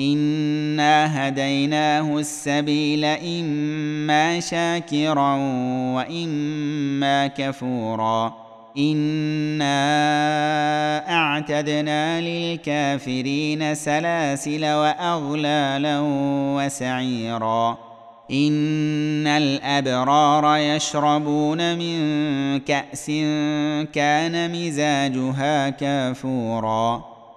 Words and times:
انا 0.00 1.28
هديناه 1.28 2.18
السبيل 2.18 3.04
اما 3.04 4.40
شاكرا 4.40 5.34
واما 5.94 7.26
كفورا 7.26 8.34
انا 8.78 9.76
اعتدنا 11.12 12.20
للكافرين 12.20 13.74
سلاسل 13.74 14.64
واغلالا 14.64 16.00
وسعيرا 16.56 17.78
ان 18.30 19.26
الابرار 19.26 20.56
يشربون 20.56 21.78
من 21.78 21.98
كاس 22.58 23.06
كان 23.92 24.52
مزاجها 24.52 25.70
كافورا 25.70 27.04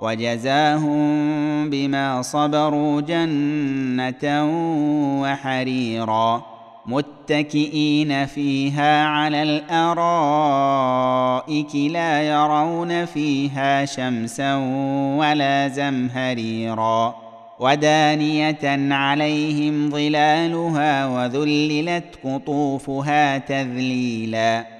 وجزاهم 0.00 1.70
بما 1.70 2.22
صبروا 2.22 3.00
جنة 3.00 4.44
وحريرا 5.22 6.42
متكئين 6.86 8.26
فيها 8.26 9.04
على 9.06 9.42
الأرائك 9.42 10.96
لا 11.74 12.22
يرون 12.22 13.04
فيها 13.04 13.84
شمسا 13.84 14.56
ولا 15.18 15.68
زمهريرا 15.68 17.14
ودانية 17.60 18.94
عليهم 18.94 19.90
ظلالها 19.90 21.06
وذللت 21.06 22.04
قطوفها 22.24 23.38
تذليلا 23.38 24.79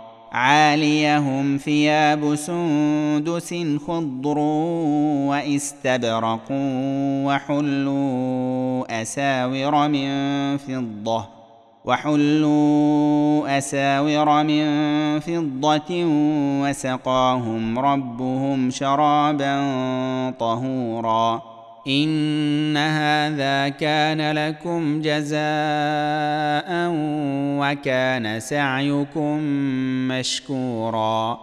عاليهم 0.31 1.57
ثياب 1.57 2.35
سندس 2.35 3.55
خضر 3.87 4.37
واستبرق 5.27 6.47
وحلوا 7.25 9.01
أساور 9.01 9.87
من 9.87 10.57
فضة 10.57 11.25
وحلوا 11.85 13.57
أساور 13.57 14.43
من 14.43 14.65
فضة 15.19 16.05
وسقاهم 16.63 17.79
ربهم 17.79 18.69
شرابا 18.69 19.55
طهورا. 20.39 21.41
إن 21.87 22.77
هذا 22.77 23.69
كان 23.69 24.31
لكم 24.31 25.01
جزاء 25.01 25.41
وكان 27.61 28.39
سعيكم 28.39 29.37
مشكورا. 30.07 31.39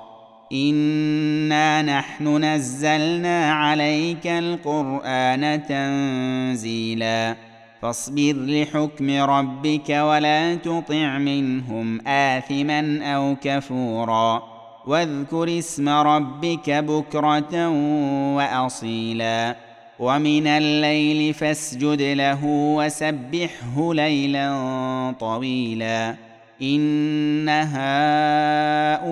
انا 0.52 1.82
نحن 1.82 2.44
نزلنا 2.44 3.52
عليك 3.52 4.26
القران 4.26 5.62
تنزيلا. 5.68 7.36
فاصبر 7.82 8.34
لحكم 8.36 9.10
ربك 9.10 9.90
ولا 9.90 10.54
تطع 10.54 11.18
منهم 11.18 12.06
اثما 12.06 13.14
أو 13.14 13.36
كفورا. 13.42 14.42
واذكر 14.86 15.58
اسم 15.58 15.88
ربك 15.88 16.70
بكره 16.70 17.68
واصيلا. 18.36 19.67
ومن 19.98 20.46
الليل 20.46 21.34
فاسجد 21.34 22.02
له 22.02 22.44
وسبحه 22.44 23.94
ليلا 23.94 25.14
طويلا. 25.20 26.14
إن 26.62 27.48
هؤلاء 27.48 29.08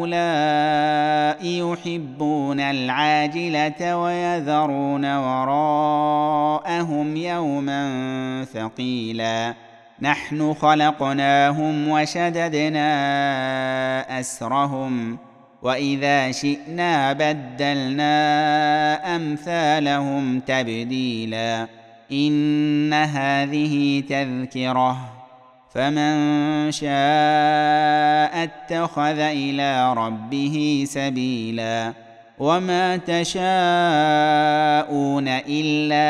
يحبون 1.44 2.60
العاجلة 2.60 3.98
ويذرون 3.98 5.16
وراءهم 5.16 7.16
يوما 7.16 8.46
ثقيلا. 8.54 9.54
نحن 10.02 10.54
خلقناهم 10.54 11.88
وشددنا 11.88 12.90
أسرهم. 14.20 15.18
واذا 15.62 16.32
شئنا 16.32 17.12
بدلنا 17.12 18.16
امثالهم 19.16 20.40
تبديلا 20.40 21.66
ان 22.12 22.92
هذه 22.92 24.02
تذكره 24.08 24.98
فمن 25.74 26.72
شاء 26.72 28.44
اتخذ 28.44 29.18
إلى 29.18 29.94
ربه 29.94 30.84
سبيلا 30.88 31.92
وما 32.38 32.96
تشاءون 32.96 33.44
الا 35.28 36.06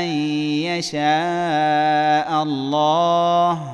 ان 0.00 0.08
يشاء 0.62 2.42
الله 2.42 3.73